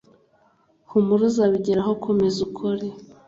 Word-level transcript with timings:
humura 0.89 1.23
uzbijyeraho 1.29 1.91
komeza 2.05 2.37
ukore 2.47 2.87